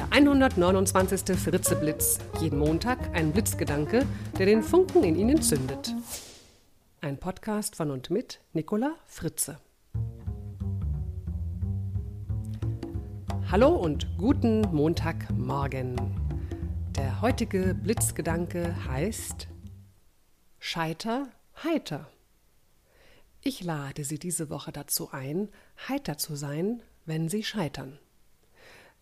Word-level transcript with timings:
Der 0.00 0.10
129. 0.12 1.38
Fritzeblitz. 1.38 2.20
Jeden 2.40 2.58
Montag 2.58 3.14
ein 3.14 3.32
Blitzgedanke, 3.32 4.06
der 4.38 4.46
den 4.46 4.62
Funken 4.62 5.04
in 5.04 5.14
Ihnen 5.14 5.42
zündet. 5.42 5.94
Ein 7.02 7.18
Podcast 7.18 7.76
von 7.76 7.90
und 7.90 8.08
mit 8.08 8.40
Nicola 8.54 8.94
Fritze. 9.04 9.60
Hallo 13.50 13.76
und 13.76 14.06
guten 14.16 14.62
Montagmorgen. 14.72 15.96
Der 16.96 17.20
heutige 17.20 17.74
Blitzgedanke 17.74 18.74
heißt 18.88 19.48
Scheiter 20.58 21.28
heiter. 21.62 22.08
Ich 23.42 23.62
lade 23.62 24.04
Sie 24.04 24.18
diese 24.18 24.48
Woche 24.48 24.72
dazu 24.72 25.10
ein, 25.12 25.50
heiter 25.90 26.16
zu 26.16 26.36
sein, 26.36 26.82
wenn 27.04 27.28
Sie 27.28 27.42
scheitern. 27.42 27.98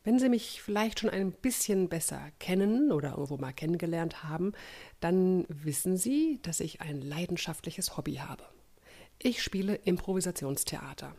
Wenn 0.08 0.18
Sie 0.18 0.30
mich 0.30 0.62
vielleicht 0.62 1.00
schon 1.00 1.10
ein 1.10 1.32
bisschen 1.32 1.90
besser 1.90 2.30
kennen 2.38 2.92
oder 2.92 3.10
irgendwo 3.10 3.36
mal 3.36 3.52
kennengelernt 3.52 4.24
haben, 4.24 4.54
dann 5.00 5.44
wissen 5.50 5.98
Sie, 5.98 6.38
dass 6.40 6.60
ich 6.60 6.80
ein 6.80 7.02
leidenschaftliches 7.02 7.98
Hobby 7.98 8.14
habe. 8.14 8.42
Ich 9.18 9.42
spiele 9.42 9.74
Improvisationstheater. 9.74 11.14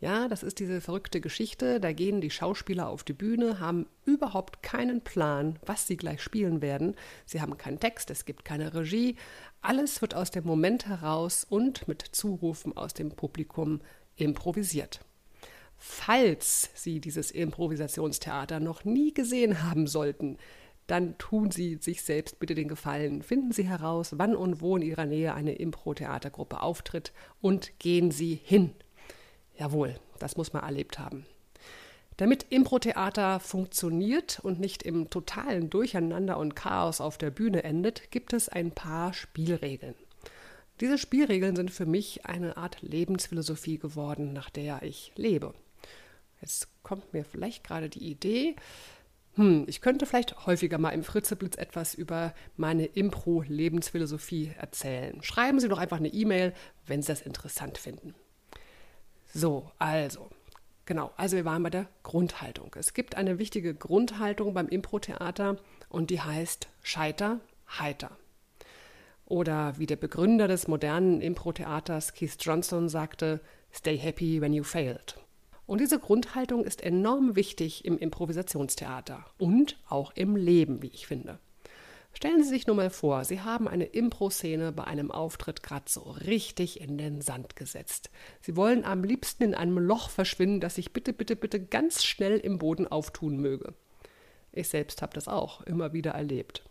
Ja, 0.00 0.26
das 0.26 0.42
ist 0.42 0.58
diese 0.58 0.80
verrückte 0.80 1.20
Geschichte, 1.20 1.78
da 1.78 1.92
gehen 1.92 2.20
die 2.20 2.30
Schauspieler 2.32 2.88
auf 2.88 3.04
die 3.04 3.12
Bühne, 3.12 3.60
haben 3.60 3.86
überhaupt 4.04 4.64
keinen 4.64 5.02
Plan, 5.02 5.60
was 5.64 5.86
sie 5.86 5.96
gleich 5.96 6.20
spielen 6.20 6.60
werden. 6.60 6.96
Sie 7.26 7.40
haben 7.40 7.56
keinen 7.56 7.78
Text, 7.78 8.10
es 8.10 8.24
gibt 8.24 8.44
keine 8.44 8.74
Regie, 8.74 9.14
alles 9.60 10.02
wird 10.02 10.16
aus 10.16 10.32
dem 10.32 10.44
Moment 10.44 10.88
heraus 10.88 11.46
und 11.48 11.86
mit 11.86 12.02
Zurufen 12.02 12.76
aus 12.76 12.94
dem 12.94 13.10
Publikum 13.10 13.80
improvisiert. 14.16 15.04
Falls 15.86 16.70
Sie 16.74 16.98
dieses 16.98 17.30
Improvisationstheater 17.30 18.58
noch 18.58 18.86
nie 18.86 19.12
gesehen 19.12 19.62
haben 19.62 19.86
sollten, 19.86 20.38
dann 20.86 21.18
tun 21.18 21.50
Sie 21.50 21.76
sich 21.76 22.02
selbst 22.02 22.40
bitte 22.40 22.54
den 22.54 22.68
Gefallen. 22.68 23.22
Finden 23.22 23.52
Sie 23.52 23.68
heraus, 23.68 24.14
wann 24.16 24.34
und 24.34 24.62
wo 24.62 24.78
in 24.78 24.82
Ihrer 24.82 25.04
Nähe 25.04 25.34
eine 25.34 25.52
Impro-Theatergruppe 25.52 26.62
auftritt 26.62 27.12
und 27.42 27.78
gehen 27.78 28.10
Sie 28.10 28.34
hin. 28.42 28.72
Jawohl, 29.58 30.00
das 30.18 30.38
muss 30.38 30.54
man 30.54 30.62
erlebt 30.62 30.98
haben. 30.98 31.26
Damit 32.16 32.46
Impro-Theater 32.48 33.38
funktioniert 33.38 34.40
und 34.42 34.60
nicht 34.60 34.84
im 34.84 35.10
totalen 35.10 35.68
Durcheinander 35.68 36.38
und 36.38 36.56
Chaos 36.56 37.02
auf 37.02 37.18
der 37.18 37.30
Bühne 37.30 37.62
endet, 37.62 38.10
gibt 38.10 38.32
es 38.32 38.48
ein 38.48 38.70
paar 38.70 39.12
Spielregeln. 39.12 39.96
Diese 40.80 40.96
Spielregeln 40.96 41.54
sind 41.56 41.70
für 41.70 41.86
mich 41.86 42.24
eine 42.24 42.56
Art 42.56 42.80
Lebensphilosophie 42.80 43.78
geworden, 43.78 44.32
nach 44.32 44.48
der 44.48 44.82
ich 44.82 45.12
lebe. 45.16 45.52
Jetzt 46.44 46.68
kommt 46.82 47.14
mir 47.14 47.24
vielleicht 47.24 47.64
gerade 47.64 47.88
die 47.88 48.10
Idee, 48.10 48.54
hm, 49.36 49.64
ich 49.66 49.80
könnte 49.80 50.04
vielleicht 50.04 50.44
häufiger 50.44 50.76
mal 50.76 50.90
im 50.90 51.02
Fritzeblitz 51.02 51.56
etwas 51.56 51.94
über 51.94 52.34
meine 52.58 52.84
Impro-Lebensphilosophie 52.84 54.52
erzählen. 54.58 55.22
Schreiben 55.22 55.58
Sie 55.58 55.68
doch 55.68 55.78
einfach 55.78 55.96
eine 55.96 56.12
E-Mail, 56.12 56.52
wenn 56.86 57.00
Sie 57.00 57.08
das 57.08 57.22
interessant 57.22 57.78
finden. 57.78 58.14
So, 59.32 59.70
also, 59.78 60.28
genau, 60.84 61.12
also 61.16 61.34
wir 61.34 61.46
waren 61.46 61.62
bei 61.62 61.70
der 61.70 61.88
Grundhaltung. 62.02 62.76
Es 62.78 62.92
gibt 62.92 63.14
eine 63.14 63.38
wichtige 63.38 63.74
Grundhaltung 63.74 64.52
beim 64.52 64.68
Impro-Theater 64.68 65.56
und 65.88 66.10
die 66.10 66.20
heißt 66.20 66.68
Scheiter, 66.82 67.40
heiter. 67.78 68.18
Oder 69.24 69.78
wie 69.78 69.86
der 69.86 69.96
Begründer 69.96 70.46
des 70.46 70.68
modernen 70.68 71.22
Impro-Theaters 71.22 72.12
Keith 72.12 72.36
Johnson 72.38 72.90
sagte, 72.90 73.40
Stay 73.72 73.96
happy 73.96 74.42
when 74.42 74.52
you 74.52 74.62
failed. 74.62 75.23
Und 75.66 75.80
diese 75.80 75.98
Grundhaltung 75.98 76.64
ist 76.64 76.82
enorm 76.82 77.36
wichtig 77.36 77.84
im 77.84 77.98
Improvisationstheater 77.98 79.24
und 79.38 79.78
auch 79.88 80.12
im 80.14 80.36
Leben, 80.36 80.82
wie 80.82 80.88
ich 80.88 81.06
finde. 81.06 81.38
Stellen 82.12 82.44
Sie 82.44 82.48
sich 82.48 82.68
nur 82.68 82.76
mal 82.76 82.90
vor, 82.90 83.24
Sie 83.24 83.40
haben 83.40 83.66
eine 83.66 83.86
Impro-Szene 83.86 84.70
bei 84.70 84.84
einem 84.84 85.10
Auftritt 85.10 85.64
gerade 85.64 85.86
so 85.88 86.02
richtig 86.02 86.80
in 86.80 86.96
den 86.96 87.20
Sand 87.20 87.56
gesetzt. 87.56 88.10
Sie 88.40 88.56
wollen 88.56 88.84
am 88.84 89.02
liebsten 89.02 89.42
in 89.42 89.54
einem 89.54 89.78
Loch 89.78 90.10
verschwinden, 90.10 90.60
das 90.60 90.76
sich 90.76 90.92
bitte, 90.92 91.12
bitte, 91.12 91.34
bitte 91.34 91.60
ganz 91.60 92.04
schnell 92.04 92.38
im 92.38 92.58
Boden 92.58 92.86
auftun 92.86 93.38
möge. 93.38 93.74
Ich 94.52 94.68
selbst 94.68 95.02
habe 95.02 95.14
das 95.14 95.26
auch 95.26 95.62
immer 95.62 95.92
wieder 95.92 96.12
erlebt. 96.12 96.62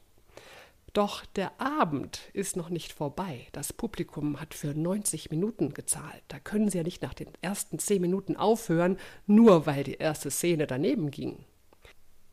Doch 0.93 1.25
der 1.25 1.59
Abend 1.59 2.29
ist 2.33 2.55
noch 2.55 2.69
nicht 2.69 2.93
vorbei. 2.93 3.47
Das 3.51 3.73
Publikum 3.73 4.39
hat 4.39 4.53
für 4.53 4.75
90 4.75 5.31
Minuten 5.31 5.73
gezahlt. 5.73 6.21
Da 6.27 6.37
können 6.37 6.69
Sie 6.69 6.77
ja 6.77 6.83
nicht 6.83 7.01
nach 7.01 7.15
den 7.15 7.29
ersten 7.41 7.79
10 7.79 7.99
Minuten 7.99 8.37
aufhören, 8.37 8.97
nur 9.25 9.65
weil 9.65 9.83
die 9.83 9.95
erste 9.95 10.29
Szene 10.29 10.67
daneben 10.67 11.09
ging. 11.09 11.45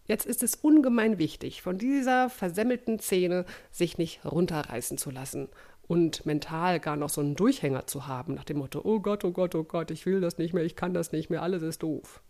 Jetzt 0.04 0.26
ist 0.26 0.43
es 0.43 0.56
ungemein 0.56 1.19
wichtig, 1.19 1.62
von 1.62 1.78
dieser 1.78 2.28
versemmelten 2.28 2.99
Szene 2.99 3.47
sich 3.70 3.97
nicht 3.97 4.25
runterreißen 4.26 4.99
zu 4.99 5.10
lassen 5.10 5.49
und 5.87 6.26
mental 6.26 6.81
gar 6.81 6.97
noch 6.97 7.09
so 7.09 7.20
einen 7.20 7.37
Durchhänger 7.37 7.87
zu 7.87 8.09
haben, 8.09 8.34
nach 8.34 8.44
dem 8.44 8.59
Motto: 8.59 8.81
Oh 8.84 9.00
Gott, 9.00 9.25
oh 9.25 9.31
Gott, 9.31 9.54
oh 9.54 9.65
Gott, 9.65 9.91
ich 9.91 10.04
will 10.04 10.20
das 10.20 10.37
nicht 10.37 10.53
mehr, 10.53 10.65
ich 10.65 10.76
kann 10.76 10.93
das 10.93 11.12
nicht 11.12 11.31
mehr, 11.31 11.43
alles 11.43 11.62
ist 11.62 11.82
doof. 11.82 12.22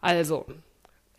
Also, 0.00 0.46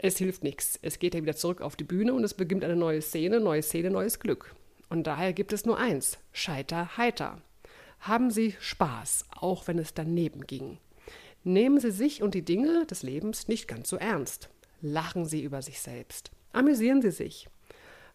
es 0.02 0.18
hilft 0.18 0.44
nichts. 0.44 0.80
Es 0.82 0.98
geht 0.98 1.14
ja 1.14 1.22
wieder 1.22 1.36
zurück 1.36 1.62
auf 1.62 1.76
die 1.76 1.84
Bühne 1.84 2.14
und 2.14 2.24
es 2.24 2.34
beginnt 2.34 2.64
eine 2.64 2.78
neue 2.78 3.02
Szene, 3.02 3.40
neue 3.40 3.62
Szene, 3.62 3.92
neues 3.92 4.20
Glück. 4.20 4.56
Und 4.90 5.06
daher 5.08 5.34
gibt 5.34 5.52
es 5.52 5.66
nur 5.66 5.78
eins: 5.78 6.18
Scheiter 6.32 6.98
heiter. 6.98 7.42
Haben 8.00 8.32
Sie 8.32 8.56
Spaß, 8.60 9.26
auch 9.36 9.68
wenn 9.68 9.78
es 9.78 9.94
daneben 9.94 10.48
ging. 10.48 10.78
Nehmen 11.44 11.80
Sie 11.80 11.92
sich 11.92 12.24
und 12.24 12.34
die 12.34 12.46
Dinge 12.46 12.86
des 12.86 13.04
Lebens 13.04 13.50
nicht 13.50 13.68
ganz 13.68 13.90
so 13.90 13.98
ernst. 13.98 14.50
Lachen 14.82 15.26
Sie 15.26 15.44
über 15.44 15.62
sich 15.62 15.82
selbst. 15.82 16.32
Amüsieren 16.54 17.02
Sie 17.02 17.12
sich. 17.12 17.50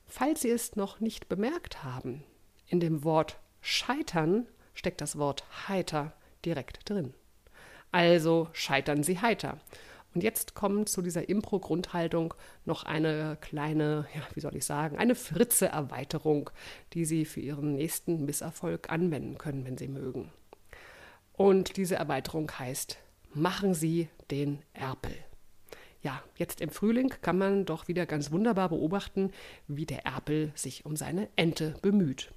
Falls 0.06 0.40
Sie 0.40 0.50
es 0.50 0.76
noch 0.76 1.00
nicht 1.00 1.28
bemerkt 1.28 1.84
haben, 1.84 2.24
in 2.66 2.80
dem 2.80 3.04
Wort 3.04 3.38
scheitern 3.60 4.46
steckt 4.72 5.02
das 5.02 5.18
Wort 5.18 5.44
heiter 5.68 6.14
direkt 6.44 6.88
drin. 6.88 7.12
Also 7.92 8.48
scheitern 8.52 9.02
Sie 9.02 9.20
heiter. 9.20 9.58
Und 10.14 10.22
jetzt 10.22 10.54
kommt 10.54 10.88
zu 10.88 11.02
dieser 11.02 11.28
Impro-Grundhaltung 11.28 12.34
noch 12.64 12.84
eine 12.84 13.36
kleine, 13.40 14.06
ja, 14.14 14.22
wie 14.34 14.40
soll 14.40 14.54
ich 14.54 14.64
sagen, 14.64 14.96
eine 14.96 15.16
Fritze-Erweiterung, 15.16 16.50
die 16.92 17.04
Sie 17.04 17.24
für 17.24 17.40
Ihren 17.40 17.74
nächsten 17.74 18.24
Misserfolg 18.24 18.90
anwenden 18.90 19.38
können, 19.38 19.64
wenn 19.64 19.76
Sie 19.76 19.88
mögen. 19.88 20.30
Und 21.32 21.76
diese 21.76 21.96
Erweiterung 21.96 22.50
heißt, 22.56 22.98
machen 23.34 23.74
Sie 23.74 24.08
den 24.30 24.60
Erpel. 24.72 25.12
Ja, 26.00 26.22
jetzt 26.36 26.60
im 26.60 26.70
Frühling 26.70 27.12
kann 27.22 27.38
man 27.38 27.64
doch 27.64 27.88
wieder 27.88 28.06
ganz 28.06 28.30
wunderbar 28.30 28.68
beobachten, 28.68 29.32
wie 29.66 29.86
der 29.86 30.06
Erpel 30.06 30.52
sich 30.54 30.84
um 30.84 30.96
seine 30.96 31.28
Ente 31.34 31.74
bemüht. 31.82 32.30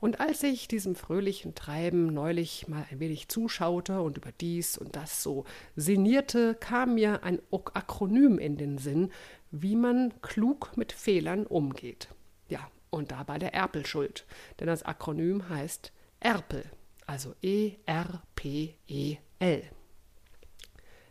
Und 0.00 0.20
als 0.20 0.42
ich 0.42 0.68
diesem 0.68 0.94
fröhlichen 0.94 1.54
Treiben 1.54 2.12
neulich 2.12 2.68
mal 2.68 2.84
ein 2.90 3.00
wenig 3.00 3.28
zuschaute 3.28 4.02
und 4.02 4.18
über 4.18 4.32
dies 4.32 4.76
und 4.76 4.96
das 4.96 5.22
so 5.22 5.44
sinnierte, 5.76 6.54
kam 6.54 6.94
mir 6.94 7.22
ein 7.24 7.40
Akronym 7.50 8.38
in 8.38 8.56
den 8.56 8.78
Sinn, 8.78 9.10
wie 9.50 9.76
man 9.76 10.12
klug 10.20 10.76
mit 10.76 10.92
Fehlern 10.92 11.46
umgeht. 11.46 12.08
Ja, 12.48 12.70
und 12.90 13.12
da 13.12 13.26
war 13.28 13.38
der 13.38 13.54
Erpel 13.54 13.86
schuld, 13.86 14.26
denn 14.60 14.66
das 14.66 14.82
Akronym 14.82 15.48
heißt 15.48 15.92
Erpel, 16.20 16.64
also 17.06 17.34
E-R-P-E-L. 17.42 18.82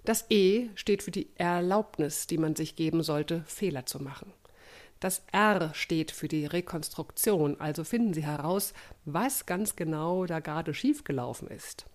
Das 0.05 0.25
E 0.29 0.69
steht 0.75 1.01
für 1.01 1.11
die 1.11 1.29
Erlaubnis, 1.35 2.27
die 2.27 2.38
man 2.38 2.55
sich 2.55 2.75
geben 2.75 3.03
sollte, 3.03 3.43
Fehler 3.45 3.85
zu 3.85 4.01
machen. 4.01 4.33
Das 5.03 5.22
R 5.34 5.74
steht 5.74 6.12
für 6.12 6.30
die 6.30 6.46
Rekonstruktion, 6.46 7.59
also 7.59 7.84
finden 7.84 8.14
Sie 8.14 8.24
heraus, 8.24 8.74
was 9.03 9.46
ganz 9.46 9.75
genau 9.75 10.25
da 10.25 10.40
gerade 10.40 10.74
schiefgelaufen 10.74 11.50
ist. 11.50 11.88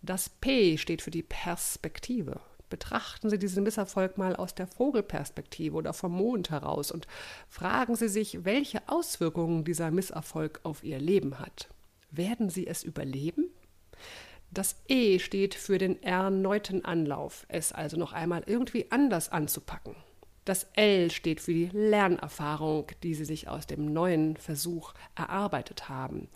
Das 0.00 0.30
P 0.30 0.78
steht 0.78 1.02
für 1.02 1.10
die 1.10 1.22
Perspektive. 1.22 2.40
Betrachten 2.70 3.28
Sie 3.28 3.38
diesen 3.38 3.62
Misserfolg 3.62 4.16
mal 4.16 4.34
aus 4.34 4.54
der 4.54 4.66
Vogelperspektive 4.66 5.76
oder 5.76 5.92
vom 5.92 6.12
Mond 6.12 6.48
heraus 6.48 6.90
und 6.90 7.06
fragen 7.46 7.94
Sie 7.94 8.08
sich, 8.08 8.42
welche 8.42 8.88
Auswirkungen 8.88 9.62
dieser 9.62 9.90
Misserfolg 9.90 10.60
auf 10.62 10.82
Ihr 10.82 10.98
Leben 10.98 11.40
hat. 11.40 11.68
Werden 12.10 12.48
Sie 12.48 12.66
es 12.66 12.84
überleben? 12.84 13.50
Das 14.50 14.76
E 14.88 15.18
steht 15.18 15.54
für 15.54 15.76
den 15.76 16.02
erneuten 16.02 16.86
Anlauf, 16.86 17.44
es 17.48 17.72
also 17.72 17.98
noch 17.98 18.14
einmal 18.14 18.44
irgendwie 18.46 18.90
anders 18.90 19.28
anzupacken. 19.28 19.94
Das 20.50 20.66
L 20.74 21.12
steht 21.12 21.40
für 21.40 21.54
die 21.54 21.70
Lernerfahrung, 21.72 22.88
die 23.04 23.14
Sie 23.14 23.24
sich 23.24 23.46
aus 23.46 23.68
dem 23.68 23.92
neuen 23.92 24.36
Versuch 24.36 24.94
erarbeitet 25.14 25.88
haben. 25.88 26.28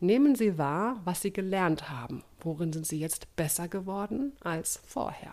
Nehmen 0.00 0.34
Sie 0.34 0.58
wahr, 0.58 1.00
was 1.04 1.22
Sie 1.22 1.32
gelernt 1.32 1.88
haben. 1.88 2.24
Worin 2.40 2.72
sind 2.72 2.84
Sie 2.84 2.98
jetzt 2.98 3.36
besser 3.36 3.68
geworden 3.68 4.32
als 4.40 4.82
vorher? 4.88 5.32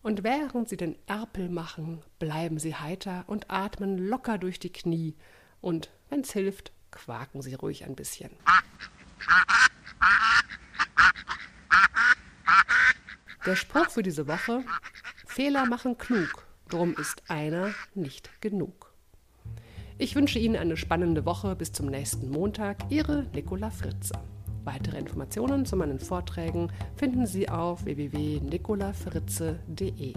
Und 0.00 0.24
während 0.24 0.70
Sie 0.70 0.78
den 0.78 0.96
Erpel 1.06 1.50
machen, 1.50 2.02
bleiben 2.18 2.58
Sie 2.58 2.74
heiter 2.74 3.24
und 3.26 3.50
atmen 3.50 3.98
locker 3.98 4.38
durch 4.38 4.58
die 4.58 4.72
Knie. 4.72 5.14
Und 5.60 5.90
wenn's 6.08 6.32
hilft, 6.32 6.72
quaken 6.92 7.42
Sie 7.42 7.52
ruhig 7.52 7.84
ein 7.84 7.94
bisschen. 7.94 8.30
Der 13.44 13.56
Spruch 13.56 13.90
für 13.90 14.02
diese 14.02 14.26
Woche: 14.26 14.64
Fehler 15.26 15.66
machen 15.66 15.98
klug 15.98 16.39
Drum 16.70 16.94
ist 16.96 17.22
einer 17.28 17.74
nicht 17.94 18.30
genug. 18.40 18.94
Ich 19.98 20.14
wünsche 20.14 20.38
Ihnen 20.38 20.56
eine 20.56 20.76
spannende 20.76 21.24
Woche 21.26 21.56
bis 21.56 21.72
zum 21.72 21.86
nächsten 21.86 22.30
Montag. 22.30 22.84
Ihre 22.90 23.26
Nicola 23.34 23.70
Fritze. 23.70 24.14
Weitere 24.64 24.98
Informationen 24.98 25.66
zu 25.66 25.76
meinen 25.76 25.98
Vorträgen 25.98 26.70
finden 26.96 27.26
Sie 27.26 27.48
auf 27.48 27.84
www.nicolafritze.de. 27.84 30.14